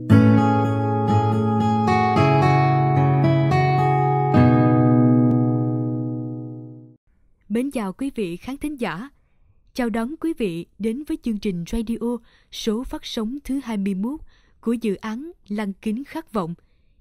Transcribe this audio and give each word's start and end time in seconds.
Mến 0.00 0.10
chào 7.72 7.92
quý 7.92 8.10
vị 8.14 8.36
khán 8.36 8.56
thính 8.56 8.80
giả. 8.80 9.08
Chào 9.74 9.90
đón 9.90 10.14
quý 10.20 10.32
vị 10.38 10.66
đến 10.78 11.04
với 11.08 11.18
chương 11.22 11.38
trình 11.38 11.64
radio 11.72 12.16
số 12.50 12.84
phát 12.84 13.04
sóng 13.04 13.38
thứ 13.44 13.60
21 13.64 14.20
của 14.60 14.72
dự 14.72 14.94
án 14.94 15.30
Lăng 15.48 15.72
kính 15.72 16.04
khát 16.04 16.32
vọng. 16.32 16.54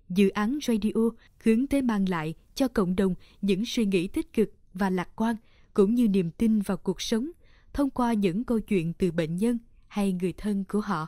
Dự 0.10 0.30
án 0.30 0.60
radio 0.68 1.10
hướng 1.44 1.68
tới 1.68 1.82
mang 1.82 2.10
lại 2.10 2.34
cho 2.56 2.68
cộng 2.68 2.96
đồng 2.96 3.16
những 3.42 3.66
suy 3.66 3.86
nghĩ 3.86 4.08
tích 4.08 4.34
cực 4.34 4.52
và 4.74 4.90
lạc 4.90 5.10
quan, 5.16 5.36
cũng 5.74 5.96
như 5.96 6.08
niềm 6.08 6.32
tin 6.32 6.60
vào 6.60 6.78
cuộc 6.78 7.02
sống 7.02 7.32
thông 7.74 7.90
qua 7.90 8.14
những 8.14 8.44
câu 8.44 8.60
chuyện 8.60 8.94
từ 8.94 9.12
bệnh 9.12 9.36
nhân 9.36 9.58
hay 9.88 10.14
người 10.14 10.34
thân 10.34 10.64
của 10.64 10.82
họ. 10.82 11.08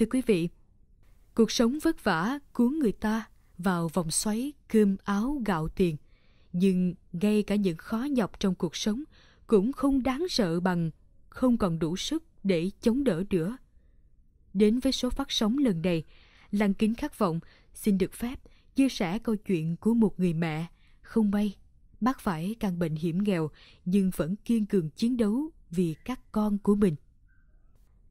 Thưa 0.00 0.06
quý 0.06 0.22
vị, 0.26 0.48
cuộc 1.34 1.50
sống 1.50 1.78
vất 1.82 2.04
vả 2.04 2.38
cuốn 2.52 2.78
người 2.78 2.92
ta 2.92 3.28
vào 3.58 3.88
vòng 3.88 4.10
xoáy 4.10 4.52
cơm 4.68 4.96
áo 5.04 5.42
gạo 5.44 5.68
tiền– 5.68 5.96
nhưng 6.52 6.94
ngay 7.12 7.42
cả 7.42 7.54
những 7.54 7.76
khó 7.76 7.98
nhọc 8.10 8.40
trong 8.40 8.54
cuộc 8.54 8.76
sống 8.76 9.02
cũng 9.46 9.72
không 9.72 10.02
đáng 10.02 10.26
sợ 10.28 10.60
bằng 10.60 10.90
không 11.28 11.58
còn 11.58 11.78
đủ 11.78 11.96
sức 11.96 12.24
để 12.44 12.70
chống 12.80 13.04
đỡ 13.04 13.24
nữa. 13.30 13.56
Đến 14.54 14.78
với 14.78 14.92
số 14.92 15.10
phát 15.10 15.30
sóng 15.30 15.58
lần 15.58 15.82
này, 15.82 16.04
Lăng 16.50 16.74
Kính 16.74 16.94
Khát 16.94 17.18
Vọng 17.18 17.40
xin 17.74 17.98
được 17.98 18.12
phép 18.12 18.40
chia 18.76 18.88
sẻ 18.88 19.18
câu 19.18 19.36
chuyện 19.36 19.76
của 19.76 19.94
một 19.94 20.20
người 20.20 20.34
mẹ 20.34 20.66
không 21.02 21.30
may 21.30 21.56
bác 22.00 22.20
phải 22.20 22.54
căn 22.60 22.78
bệnh 22.78 22.94
hiểm 22.94 23.24
nghèo 23.24 23.50
nhưng 23.84 24.10
vẫn 24.16 24.36
kiên 24.36 24.66
cường 24.66 24.90
chiến 24.90 25.16
đấu 25.16 25.50
vì 25.70 25.94
các 26.04 26.32
con 26.32 26.58
của 26.58 26.74
mình. 26.74 26.96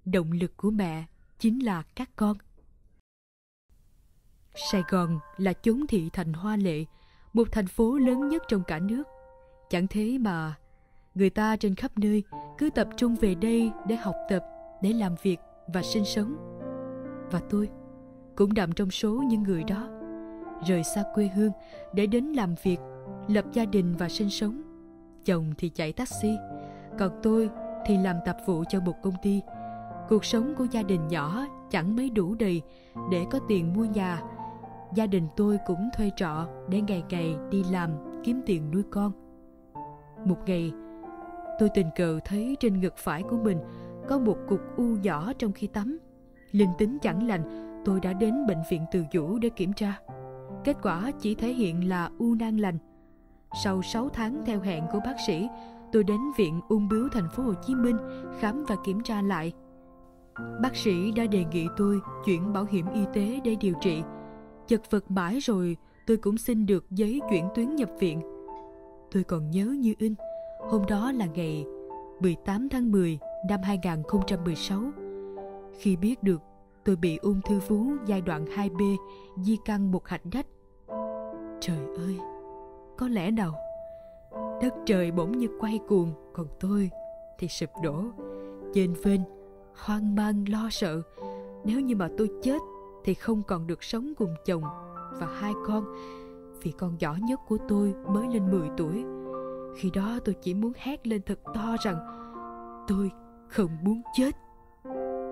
Động 0.06 0.32
lực 0.32 0.58
của 0.58 0.72
mẹ 0.72 1.06
chính 1.40 1.66
là 1.66 1.84
các 1.96 2.10
con. 2.16 2.38
Sài 4.72 4.84
Gòn 4.90 5.20
là 5.38 5.54
chốn 5.54 5.88
thị 5.88 6.10
thành 6.14 6.34
hoa 6.34 6.56
lệ, 6.56 6.86
một 7.34 7.48
thành 7.52 7.68
phố 7.68 7.98
lớn 7.98 8.30
nhất 8.30 8.44
trong 8.48 8.64
cả 8.64 8.80
nước. 8.80 9.04
Chẳng 9.70 9.88
thế 9.88 10.18
mà 10.18 10.56
người 11.16 11.30
ta 11.30 11.56
trên 11.56 11.76
khắp 11.76 11.92
nơi 11.98 12.24
cứ 12.58 12.70
tập 12.70 12.88
trung 12.98 13.16
về 13.16 13.36
đây 13.36 13.72
để 13.88 13.96
học 13.96 14.16
tập, 14.30 14.46
để 14.82 14.94
làm 14.94 15.16
việc 15.24 15.38
và 15.74 15.82
sinh 15.84 16.06
sống. 16.06 16.36
Và 17.32 17.42
tôi 17.50 17.70
cũng 18.36 18.54
nằm 18.54 18.72
trong 18.72 18.92
số 18.92 19.24
những 19.30 19.44
người 19.44 19.64
đó. 19.64 19.88
Rời 20.68 20.84
xa 20.84 21.04
quê 21.14 21.28
hương 21.28 21.52
để 21.94 22.08
đến 22.08 22.26
làm 22.26 22.56
việc, 22.64 22.78
lập 23.28 23.46
gia 23.54 23.66
đình 23.66 23.96
và 23.96 24.10
sinh 24.10 24.30
sống. 24.30 24.62
Chồng 25.26 25.54
thì 25.58 25.70
chạy 25.70 25.94
taxi, 25.94 26.36
còn 27.00 27.20
tôi 27.24 27.50
thì 27.86 27.98
làm 27.98 28.16
tạp 28.26 28.38
vụ 28.46 28.64
cho 28.70 28.80
một 28.80 28.96
công 29.04 29.16
ty. 29.22 29.42
Cuộc 30.10 30.26
sống 30.26 30.54
của 30.58 30.68
gia 30.72 30.84
đình 30.84 31.08
nhỏ 31.08 31.46
chẳng 31.70 31.96
mấy 31.96 32.10
đủ 32.10 32.36
đầy 32.36 32.62
để 33.12 33.26
có 33.32 33.40
tiền 33.48 33.74
mua 33.74 33.86
nhà 33.86 34.22
gia 34.94 35.06
đình 35.06 35.28
tôi 35.36 35.58
cũng 35.66 35.90
thuê 35.98 36.12
trọ 36.16 36.48
để 36.70 36.82
ngày 36.82 37.04
ngày 37.10 37.36
đi 37.50 37.64
làm 37.72 37.92
kiếm 38.24 38.42
tiền 38.46 38.72
nuôi 38.72 38.84
con. 38.92 39.12
Một 40.26 40.38
ngày, 40.46 40.72
tôi 41.60 41.70
tình 41.74 41.90
cờ 41.96 42.20
thấy 42.26 42.58
trên 42.60 42.80
ngực 42.80 42.94
phải 42.98 43.24
của 43.24 43.38
mình 43.38 43.58
có 44.08 44.20
một 44.20 44.38
cục 44.48 44.60
u 44.78 44.84
nhỏ 44.84 45.34
trong 45.38 45.52
khi 45.52 45.68
tắm. 45.68 46.00
Linh 46.52 46.70
tính 46.78 46.98
chẳng 47.02 47.28
lành, 47.28 47.44
tôi 47.86 48.00
đã 48.00 48.14
đến 48.14 48.48
bệnh 48.48 48.62
viện 48.70 48.86
từ 48.92 49.04
dũ 49.14 49.40
để 49.40 49.50
kiểm 49.50 49.74
tra. 49.74 50.00
Kết 50.64 50.78
quả 50.84 51.12
chỉ 51.20 51.36
thể 51.36 51.54
hiện 51.54 51.90
là 51.90 52.10
u 52.20 52.36
nang 52.36 52.60
lành. 52.60 52.78
Sau 53.64 53.82
6 53.82 54.10
tháng 54.10 54.42
theo 54.46 54.60
hẹn 54.60 54.84
của 54.92 55.00
bác 55.06 55.16
sĩ, 55.28 55.48
tôi 55.92 56.04
đến 56.04 56.20
viện 56.38 56.62
ung 56.70 56.90
bướu 56.90 57.10
thành 57.10 57.30
phố 57.30 57.44
Hồ 57.44 57.54
Chí 57.54 57.76
Minh 57.76 57.98
khám 58.40 58.66
và 58.68 58.76
kiểm 58.86 59.02
tra 59.04 59.22
lại. 59.22 59.54
Bác 60.62 60.76
sĩ 60.76 61.12
đã 61.12 61.26
đề 61.26 61.46
nghị 61.52 61.68
tôi 61.78 62.00
chuyển 62.26 62.54
bảo 62.54 62.66
hiểm 62.66 62.86
y 62.94 63.02
tế 63.14 63.40
để 63.44 63.56
điều 63.60 63.74
trị 63.82 64.04
Chật 64.70 64.92
vật 64.92 65.12
mãi 65.12 65.40
rồi 65.40 65.78
tôi 66.08 66.18
cũng 66.18 66.38
xin 66.38 66.66
được 66.66 66.86
giấy 66.92 67.22
chuyển 67.30 67.48
tuyến 67.56 67.76
nhập 67.76 67.90
viện. 68.00 68.22
Tôi 69.12 69.24
còn 69.24 69.52
nhớ 69.52 69.66
như 69.66 69.94
in, 69.98 70.14
hôm 70.70 70.86
đó 70.86 71.12
là 71.12 71.26
ngày 71.26 71.66
18 72.20 72.70
tháng 72.70 72.92
10 72.92 73.20
năm 73.50 73.60
2016. 73.64 74.82
Khi 75.80 75.96
biết 75.96 76.24
được 76.24 76.42
tôi 76.86 76.96
bị 76.96 77.18
ung 77.18 77.42
thư 77.46 77.60
vú 77.68 77.86
giai 78.06 78.22
đoạn 78.22 78.46
2B 78.46 78.96
di 79.38 79.58
căn 79.66 79.92
một 79.92 80.08
hạch 80.08 80.26
đách. 80.32 80.48
Trời 81.60 81.80
ơi, 81.98 82.18
có 82.98 83.08
lẽ 83.08 83.32
nào 83.32 83.54
đất 84.62 84.74
trời 84.86 85.12
bỗng 85.12 85.38
như 85.38 85.48
quay 85.60 85.80
cuồng 85.88 86.14
còn 86.34 86.48
tôi 86.60 86.90
thì 87.40 87.48
sụp 87.48 87.70
đổ 87.84 88.04
trên 88.74 88.94
vênh 89.04 89.39
hoang 89.86 90.16
mang 90.16 90.46
lo 90.50 90.68
sợ 90.72 91.02
nếu 91.66 91.80
như 91.80 91.96
mà 91.96 92.10
tôi 92.18 92.30
chết 92.44 92.58
thì 93.04 93.14
không 93.14 93.42
còn 93.48 93.68
được 93.68 93.84
sống 93.84 94.14
cùng 94.18 94.36
chồng 94.46 94.64
và 95.20 95.28
hai 95.40 95.54
con 95.68 95.86
vì 96.64 96.72
con 96.72 96.96
nhỏ 97.00 97.16
nhất 97.22 97.40
của 97.48 97.58
tôi 97.68 97.94
mới 98.08 98.28
lên 98.28 98.52
10 98.52 98.70
tuổi. 98.78 99.04
Khi 99.78 99.92
đó 99.94 100.20
tôi 100.26 100.36
chỉ 100.42 100.54
muốn 100.54 100.72
hét 100.78 101.08
lên 101.08 101.22
thật 101.26 101.40
to 101.54 101.76
rằng 101.84 101.98
tôi 102.88 103.12
không 103.48 103.70
muốn 103.82 104.02
chết. 104.18 104.36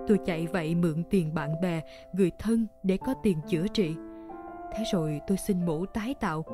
Tôi 0.08 0.18
chạy 0.26 0.46
vậy 0.46 0.74
mượn 0.74 1.02
tiền 1.10 1.34
bạn 1.34 1.60
bè, 1.62 1.82
người 2.12 2.30
thân 2.38 2.66
để 2.82 2.96
có 3.06 3.14
tiền 3.22 3.38
chữa 3.48 3.66
trị. 3.66 3.94
Thế 4.76 4.84
rồi 4.92 5.20
tôi 5.26 5.38
xin 5.38 5.66
mổ 5.66 5.84
tái 5.86 6.14
tạo 6.20 6.44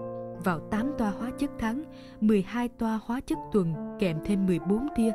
vào 0.44 0.61
8 0.71 0.93
toa 0.99 1.11
hóa 1.11 1.31
chất 1.38 1.50
tháng, 1.59 1.82
12 2.21 2.69
toa 2.69 3.00
hóa 3.05 3.21
chất 3.21 3.38
tuần 3.53 3.97
kèm 3.99 4.19
thêm 4.25 4.47
14 4.47 4.88
tia. 4.97 5.12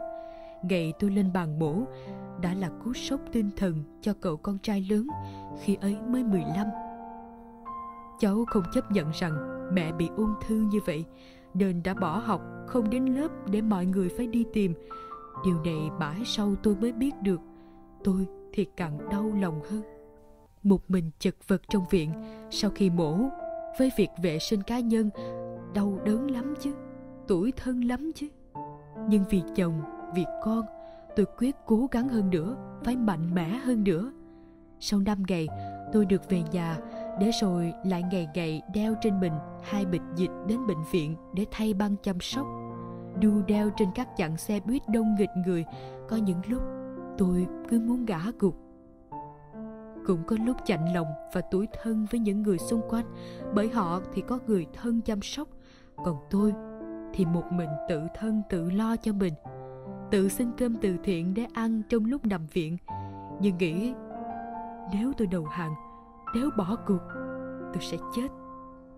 Ngày 0.64 0.94
tôi 1.00 1.12
lên 1.12 1.34
bàn 1.34 1.60
mổ, 1.60 1.76
đã 2.42 2.54
là 2.54 2.70
cú 2.84 2.94
sốc 2.94 3.20
tinh 3.32 3.50
thần 3.58 3.84
cho 4.02 4.14
cậu 4.22 4.38
con 4.38 4.58
trai 4.58 4.88
lớn 4.90 5.08
khi 5.62 5.78
ấy 5.82 5.98
mới 6.08 6.24
15. 6.24 6.68
Cháu 8.20 8.46
không 8.48 8.64
chấp 8.74 8.92
nhận 8.92 9.12
rằng 9.14 9.34
mẹ 9.74 9.92
bị 9.92 10.10
ung 10.16 10.34
thư 10.48 10.56
như 10.56 10.80
vậy 10.86 11.06
nên 11.54 11.84
đã 11.84 11.94
bỏ 11.94 12.18
học 12.18 12.42
không 12.68 12.90
đến 12.90 13.06
lớp 13.06 13.28
để 13.52 13.62
mọi 13.62 13.86
người 13.86 14.10
phải 14.10 14.28
đi 14.28 14.46
tìm. 14.54 14.74
Điều 15.46 15.64
này 15.66 15.90
mãi 16.00 16.22
sau 16.26 16.56
tôi 16.64 16.76
mới 16.76 16.92
biết 16.92 17.12
được. 17.22 17.40
Tôi 18.04 18.28
thì 18.54 18.66
càng 18.78 19.10
đau 19.10 19.32
lòng 19.42 19.62
hơn. 19.70 19.82
Một 20.64 20.92
mình 20.92 21.12
chật 21.20 21.36
vật 21.48 21.62
trong 21.70 21.86
viện 21.90 22.12
sau 22.52 22.72
khi 22.76 22.90
mổ 22.90 23.18
với 23.80 23.92
việc 23.98 24.10
vệ 24.24 24.40
sinh 24.40 24.64
cá 24.64 24.80
nhân 24.80 25.10
đau 25.74 26.00
đớn 26.06 26.32
lắm 26.32 26.54
chứ, 26.60 26.72
tuổi 27.28 27.54
thân 27.58 27.82
lắm 27.82 28.12
chứ. 28.16 28.28
Nhưng 29.10 29.24
vì 29.30 29.42
chồng, 29.56 29.82
vì 30.16 30.26
con, 30.44 30.66
tôi 31.16 31.26
quyết 31.38 31.56
cố 31.66 31.88
gắng 31.92 32.10
hơn 32.10 32.30
nữa, 32.30 32.56
phải 32.84 32.96
mạnh 32.96 33.36
mẽ 33.36 33.50
hơn 33.50 33.84
nữa. 33.84 34.12
Sau 34.80 35.00
năm 35.00 35.24
ngày, 35.28 35.48
tôi 35.94 36.06
được 36.06 36.30
về 36.30 36.44
nhà, 36.52 36.78
để 37.20 37.32
rồi 37.42 37.74
lại 37.86 38.04
ngày 38.12 38.28
ngày 38.36 38.62
đeo 38.74 38.96
trên 39.02 39.20
mình 39.20 39.34
hai 39.64 39.86
bịch 39.86 40.02
dịch 40.16 40.32
đến 40.48 40.68
bệnh 40.68 40.84
viện 40.92 41.16
để 41.34 41.46
thay 41.52 41.74
băng 41.74 41.96
chăm 42.04 42.20
sóc. 42.20 42.48
Đu 43.22 43.42
đeo 43.48 43.70
trên 43.78 43.90
các 43.96 44.08
chặng 44.18 44.38
xe 44.38 44.60
buýt 44.60 44.82
đông 44.90 45.16
nghịch 45.16 45.30
người, 45.46 45.66
có 46.10 46.16
những 46.16 46.42
lúc 46.48 46.62
tôi 47.18 47.48
cứ 47.70 47.80
muốn 47.80 48.06
gã 48.06 48.20
gục. 48.40 48.56
Cũng 50.06 50.24
có 50.28 50.36
lúc 50.46 50.58
chạnh 50.66 50.94
lòng 50.94 51.08
và 51.34 51.42
tủi 51.42 51.68
thân 51.82 52.06
với 52.12 52.20
những 52.20 52.42
người 52.42 52.58
xung 52.58 52.82
quanh, 52.90 53.06
bởi 53.54 53.70
họ 53.70 54.02
thì 54.14 54.22
có 54.28 54.40
người 54.48 54.68
thân 54.74 55.02
chăm 55.02 55.22
sóc, 55.22 55.48
còn 56.06 56.18
tôi 56.30 56.54
thì 57.14 57.26
một 57.26 57.44
mình 57.52 57.70
tự 57.90 58.02
thân 58.16 58.42
tự 58.50 58.70
lo 58.70 58.96
cho 58.96 59.14
mình 59.14 59.34
tự 60.12 60.30
xin 60.30 60.52
cơm 60.58 60.76
từ 60.76 60.96
thiện 61.04 61.34
để 61.34 61.46
ăn 61.54 61.82
trong 61.90 62.06
lúc 62.06 62.26
nằm 62.26 62.42
viện. 62.54 62.78
Nhưng 63.42 63.58
nghĩ, 63.58 63.94
nếu 64.94 65.14
tôi 65.18 65.28
đầu 65.28 65.46
hàng, 65.46 65.74
nếu 66.36 66.50
bỏ 66.58 66.76
cuộc, 66.88 67.02
tôi 67.74 67.82
sẽ 67.82 67.98
chết. 68.16 68.28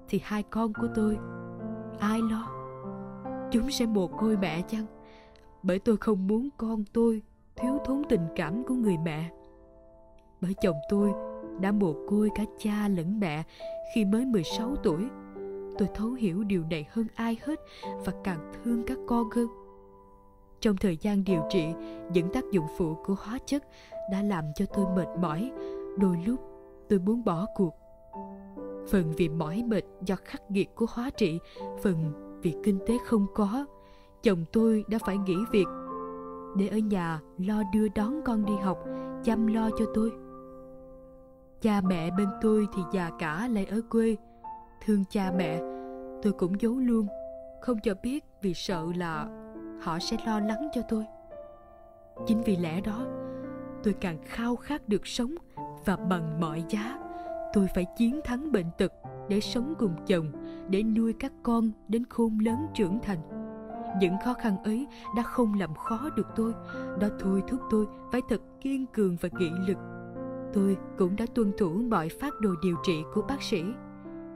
Thì 0.07 0.21
hai 0.23 0.43
con 0.43 0.73
của 0.73 0.87
tôi, 0.95 1.17
ai 1.99 2.19
lo? 2.31 2.47
Chúng 3.51 3.71
sẽ 3.71 3.85
mồ 3.85 4.07
côi 4.07 4.37
mẹ 4.37 4.61
chăng? 4.61 4.85
Bởi 5.63 5.79
tôi 5.79 5.97
không 5.97 6.27
muốn 6.27 6.49
con 6.57 6.83
tôi 6.93 7.21
thiếu 7.55 7.77
thốn 7.85 8.01
tình 8.09 8.27
cảm 8.35 8.63
của 8.63 8.73
người 8.73 8.97
mẹ. 8.97 9.29
Bởi 10.41 10.53
chồng 10.61 10.77
tôi 10.89 11.11
đã 11.59 11.71
mồ 11.71 11.93
côi 12.09 12.29
cả 12.35 12.43
cha 12.57 12.87
lẫn 12.87 13.19
mẹ 13.19 13.43
khi 13.95 14.05
mới 14.05 14.25
16 14.25 14.75
tuổi. 14.75 15.05
Tôi 15.77 15.87
thấu 15.95 16.11
hiểu 16.11 16.43
điều 16.43 16.63
này 16.69 16.87
hơn 16.91 17.07
ai 17.15 17.37
hết 17.45 17.59
và 18.05 18.13
càng 18.23 18.51
thương 18.53 18.83
các 18.87 18.97
con 19.07 19.29
hơn. 19.29 19.47
Trong 20.61 20.77
thời 20.77 20.97
gian 20.97 21.23
điều 21.23 21.41
trị, 21.49 21.73
những 22.13 22.29
tác 22.33 22.43
dụng 22.51 22.65
phụ 22.77 22.95
của 23.05 23.15
hóa 23.19 23.37
chất 23.45 23.63
đã 24.11 24.21
làm 24.21 24.45
cho 24.55 24.65
tôi 24.65 24.85
mệt 24.95 25.07
mỏi. 25.19 25.51
Đôi 25.97 26.17
lúc 26.25 26.39
tôi 26.89 26.99
muốn 26.99 27.23
bỏ 27.23 27.45
cuộc. 27.55 27.75
Phần 28.89 29.13
vì 29.17 29.29
mỏi 29.29 29.63
mệt 29.67 29.83
do 30.05 30.15
khắc 30.23 30.51
nghiệt 30.51 30.69
của 30.75 30.85
hóa 30.89 31.09
trị, 31.09 31.39
phần 31.83 31.95
vì 32.41 32.55
kinh 32.63 32.79
tế 32.87 32.97
không 33.05 33.27
có. 33.33 33.65
Chồng 34.23 34.45
tôi 34.51 34.83
đã 34.87 34.97
phải 35.05 35.17
nghỉ 35.17 35.35
việc 35.51 35.67
để 36.57 36.67
ở 36.67 36.77
nhà 36.77 37.19
lo 37.37 37.63
đưa 37.73 37.87
đón 37.87 38.21
con 38.25 38.45
đi 38.45 38.53
học, 38.55 38.85
chăm 39.23 39.47
lo 39.47 39.69
cho 39.77 39.85
tôi. 39.93 40.11
Cha 41.61 41.81
mẹ 41.81 42.11
bên 42.17 42.27
tôi 42.41 42.67
thì 42.75 42.81
già 42.93 43.11
cả 43.19 43.47
lại 43.47 43.65
ở 43.65 43.81
quê. 43.89 44.15
Thương 44.85 45.03
cha 45.09 45.31
mẹ, 45.37 45.61
tôi 46.21 46.33
cũng 46.33 46.61
giấu 46.61 46.73
luôn, 46.73 47.07
không 47.61 47.77
cho 47.83 47.93
biết 48.03 48.25
vì 48.41 48.53
sợ 48.53 48.85
là 48.95 49.40
họ 49.81 49.99
sẽ 49.99 50.17
lo 50.25 50.39
lắng 50.39 50.67
cho 50.73 50.81
tôi. 50.89 51.05
Chính 52.27 52.41
vì 52.41 52.57
lẽ 52.57 52.81
đó, 52.81 53.05
tôi 53.83 53.93
càng 53.93 54.17
khao 54.25 54.55
khát 54.55 54.89
được 54.89 55.07
sống 55.07 55.35
và 55.85 55.95
bằng 55.95 56.39
mọi 56.39 56.63
giá. 56.69 56.99
Tôi 57.53 57.67
phải 57.75 57.85
chiến 57.97 58.19
thắng 58.23 58.51
bệnh 58.51 58.65
tật 58.77 58.93
để 59.29 59.39
sống 59.39 59.73
cùng 59.79 59.95
chồng, 60.07 60.31
để 60.69 60.83
nuôi 60.83 61.13
các 61.13 61.31
con 61.43 61.71
đến 61.87 62.03
khôn 62.09 62.39
lớn 62.39 62.67
trưởng 62.73 62.99
thành. 63.03 63.19
Những 63.99 64.15
khó 64.25 64.33
khăn 64.33 64.63
ấy 64.63 64.87
đã 65.15 65.23
không 65.23 65.59
làm 65.59 65.75
khó 65.75 66.09
được 66.15 66.27
tôi, 66.35 66.53
đã 66.99 67.09
thôi 67.19 67.43
thúc 67.47 67.59
tôi 67.69 67.85
phải 68.11 68.21
thật 68.29 68.41
kiên 68.61 68.85
cường 68.85 69.17
và 69.21 69.29
nghị 69.39 69.49
lực. 69.67 69.77
Tôi 70.53 70.77
cũng 70.97 71.15
đã 71.15 71.25
tuân 71.35 71.51
thủ 71.57 71.69
mọi 71.69 72.09
phát 72.09 72.33
đồ 72.41 72.49
điều 72.63 72.75
trị 72.83 73.03
của 73.13 73.21
bác 73.21 73.41
sĩ. 73.41 73.63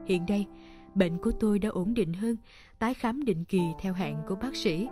Hiện 0.06 0.25
đây 0.25 0.47
bệnh 0.95 1.18
của 1.18 1.31
tôi 1.39 1.59
đã 1.59 1.69
ổn 1.69 1.94
định 1.94 2.13
hơn, 2.13 2.38
tái 2.80 2.94
khám 2.94 3.25
định 3.25 3.44
kỳ 3.45 3.62
theo 3.80 3.94
hẹn 3.94 4.18
của 4.27 4.36
bác 4.36 4.56
sĩ 4.56 4.88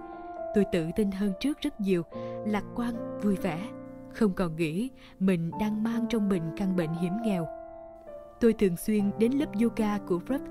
tôi 0.56 0.66
tự 0.72 0.88
tin 0.96 1.12
hơn 1.12 1.34
trước 1.40 1.62
rất 1.62 1.82
nhiều 1.82 2.04
lạc 2.46 2.64
quan 2.76 3.20
vui 3.22 3.36
vẻ 3.36 3.70
không 4.14 4.34
còn 4.34 4.56
nghĩ 4.56 4.90
mình 5.20 5.52
đang 5.60 5.84
mang 5.84 6.06
trong 6.10 6.30
mình 6.30 6.44
căn 6.58 6.76
bệnh 6.76 6.94
hiểm 6.94 7.14
nghèo 7.24 7.48
tôi 8.44 8.54
thường 8.54 8.78
xuyên 8.78 9.12
đến 9.20 9.32
lớp 9.32 9.46
yoga 9.62 9.98
của 9.98 10.20
Ruth 10.30 10.42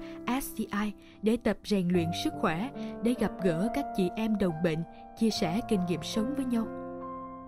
SCI 0.42 0.92
để 1.22 1.36
tập 1.44 1.56
rèn 1.64 1.88
luyện 1.88 2.08
sức 2.24 2.32
khỏe, 2.40 2.70
để 3.02 3.14
gặp 3.18 3.32
gỡ 3.42 3.68
các 3.74 3.86
chị 3.96 4.10
em 4.16 4.38
đồng 4.38 4.54
bệnh, 4.64 4.78
chia 5.18 5.30
sẻ 5.30 5.60
kinh 5.68 5.80
nghiệm 5.88 6.02
sống 6.02 6.34
với 6.36 6.44
nhau. 6.44 6.66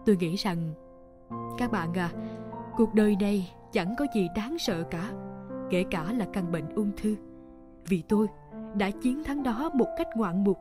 Tôi 0.07 0.17
nghĩ 0.17 0.37
rằng, 0.37 0.75
các 1.59 1.73
bạn 1.73 1.95
à, 1.95 2.11
cuộc 2.77 2.95
đời 2.95 3.17
này 3.21 3.53
chẳng 3.73 3.95
có 3.99 4.07
gì 4.15 4.29
đáng 4.37 4.59
sợ 4.59 4.83
cả, 4.83 5.13
kể 5.71 5.85
cả 5.91 6.13
là 6.13 6.27
căn 6.33 6.53
bệnh 6.53 6.75
ung 6.75 6.91
thư. 6.97 7.17
Vì 7.87 8.03
tôi 8.09 8.27
đã 8.77 8.91
chiến 8.91 9.25
thắng 9.25 9.43
đó 9.43 9.71
một 9.75 9.89
cách 9.97 10.09
ngoạn 10.17 10.45
mục. 10.45 10.59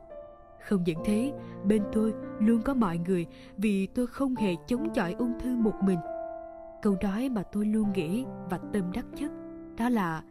Không 0.68 0.82
những 0.84 0.98
thế, 1.04 1.32
bên 1.64 1.82
tôi 1.92 2.14
luôn 2.38 2.62
có 2.62 2.74
mọi 2.74 2.98
người 2.98 3.26
vì 3.56 3.86
tôi 3.86 4.06
không 4.06 4.34
hề 4.36 4.54
chống 4.66 4.90
chọi 4.94 5.12
ung 5.12 5.40
thư 5.40 5.56
một 5.56 5.74
mình. 5.82 5.98
Câu 6.82 6.96
nói 7.02 7.28
mà 7.28 7.42
tôi 7.42 7.66
luôn 7.66 7.92
nghĩ 7.92 8.24
và 8.50 8.58
tâm 8.72 8.92
đắc 8.92 9.04
nhất 9.12 9.30
đó 9.78 9.88
là 9.88 10.22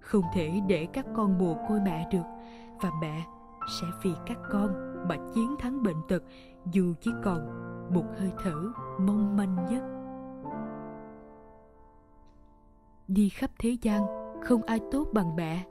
không 0.00 0.24
thể 0.34 0.60
để 0.68 0.86
các 0.92 1.06
con 1.16 1.38
mồ 1.38 1.56
côi 1.68 1.80
mẹ 1.80 2.08
được 2.12 2.24
và 2.80 2.90
mẹ 3.00 3.24
sẽ 3.80 3.86
vì 4.02 4.10
các 4.26 4.38
con 4.50 4.74
mà 5.08 5.16
chiến 5.34 5.56
thắng 5.58 5.82
bệnh 5.82 5.96
tật 6.08 6.22
dù 6.72 6.94
chỉ 7.00 7.10
còn 7.24 7.46
một 7.94 8.04
hơi 8.18 8.30
thở 8.42 8.72
mong 8.98 9.36
manh 9.36 9.56
nhất 9.70 9.82
đi 13.08 13.28
khắp 13.28 13.50
thế 13.58 13.76
gian 13.82 14.02
không 14.42 14.62
ai 14.62 14.80
tốt 14.92 15.08
bằng 15.12 15.36
mẹ 15.36 15.64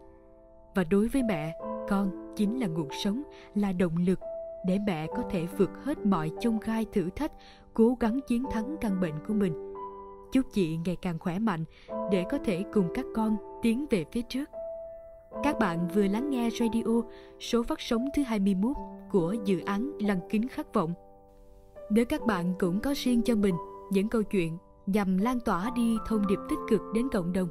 và 0.75 0.83
đối 0.83 1.07
với 1.07 1.23
mẹ 1.23 1.53
con 1.89 2.28
chính 2.39 2.59
là 2.59 2.67
nguồn 2.67 2.87
sống 3.03 3.23
là 3.55 3.71
động 3.71 3.95
lực 4.07 4.19
để 4.65 4.79
mẹ 4.87 5.07
có 5.07 5.23
thể 5.29 5.45
vượt 5.57 5.69
hết 5.83 6.05
mọi 6.05 6.31
chông 6.39 6.59
gai 6.59 6.85
thử 6.93 7.09
thách 7.15 7.31
cố 7.73 7.97
gắng 7.99 8.19
chiến 8.27 8.43
thắng 8.51 8.75
căn 8.81 8.99
bệnh 9.01 9.13
của 9.27 9.33
mình 9.33 9.73
chúc 10.31 10.45
chị 10.53 10.77
ngày 10.85 10.97
càng 11.01 11.19
khỏe 11.19 11.39
mạnh 11.39 11.65
để 12.11 12.25
có 12.31 12.37
thể 12.45 12.63
cùng 12.73 12.87
các 12.93 13.05
con 13.15 13.37
tiến 13.61 13.85
về 13.89 14.05
phía 14.11 14.21
trước. 14.21 14.49
Các 15.43 15.59
bạn 15.59 15.87
vừa 15.95 16.07
lắng 16.07 16.29
nghe 16.29 16.49
radio 16.59 17.01
số 17.39 17.63
phát 17.63 17.81
sóng 17.81 18.05
thứ 18.15 18.23
21 18.23 18.75
của 19.11 19.35
dự 19.45 19.59
án 19.59 19.91
Lăng 19.99 20.19
kính 20.29 20.47
khát 20.47 20.73
vọng. 20.73 20.93
Nếu 21.89 22.05
các 22.05 22.25
bạn 22.25 22.53
cũng 22.59 22.79
có 22.79 22.93
riêng 22.97 23.21
cho 23.21 23.35
mình 23.35 23.55
những 23.91 24.09
câu 24.09 24.23
chuyện 24.23 24.57
nhằm 24.85 25.17
lan 25.17 25.39
tỏa 25.39 25.71
đi 25.75 25.97
thông 26.07 26.27
điệp 26.27 26.39
tích 26.49 26.59
cực 26.69 26.81
đến 26.93 27.09
cộng 27.11 27.33
đồng, 27.33 27.47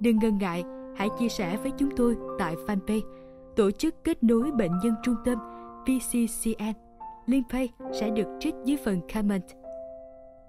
đừng 0.00 0.18
ngần 0.18 0.38
ngại 0.38 0.64
hãy 0.96 1.08
chia 1.18 1.28
sẻ 1.28 1.56
với 1.56 1.70
chúng 1.70 1.90
tôi 1.96 2.16
tại 2.38 2.56
fanpage 2.66 3.23
Tổ 3.56 3.70
chức 3.70 4.04
Kết 4.04 4.22
nối 4.22 4.50
Bệnh 4.50 4.78
nhân 4.82 4.94
Trung 5.02 5.14
tâm 5.24 5.38
VCCN. 5.86 6.72
Link 7.26 7.46
pay 7.50 7.68
sẽ 7.92 8.10
được 8.10 8.26
trích 8.40 8.54
dưới 8.64 8.76
phần 8.84 9.00
comment. 9.14 9.42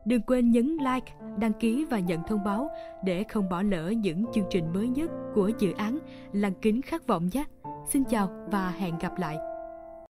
Đừng 0.05 0.21
quên 0.21 0.51
nhấn 0.51 0.77
like, 0.77 1.13
đăng 1.39 1.53
ký 1.53 1.85
và 1.85 1.99
nhận 1.99 2.23
thông 2.27 2.43
báo 2.43 2.69
để 3.03 3.23
không 3.23 3.49
bỏ 3.49 3.61
lỡ 3.61 3.89
những 3.89 4.25
chương 4.33 4.45
trình 4.49 4.73
mới 4.73 4.87
nhất 4.87 5.11
của 5.33 5.51
dự 5.59 5.73
án 5.77 5.99
Lăng 6.31 6.53
kính 6.61 6.81
khát 6.81 7.07
vọng 7.07 7.29
nhé. 7.33 7.45
Xin 7.87 8.03
chào 8.03 8.29
và 8.51 8.69
hẹn 8.69 8.97
gặp 8.99 9.19
lại. 9.19 9.54